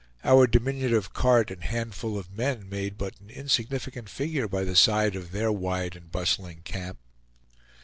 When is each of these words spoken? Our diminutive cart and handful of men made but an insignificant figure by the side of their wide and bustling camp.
Our 0.23 0.47
diminutive 0.47 1.13
cart 1.13 1.51
and 1.51 1.63
handful 1.63 2.17
of 2.17 2.35
men 2.35 2.67
made 2.67 2.97
but 2.97 3.19
an 3.19 3.29
insignificant 3.29 4.09
figure 4.09 4.47
by 4.47 4.63
the 4.63 4.75
side 4.75 5.15
of 5.15 5.29
their 5.29 5.51
wide 5.51 5.95
and 5.95 6.11
bustling 6.11 6.63
camp. 6.63 6.97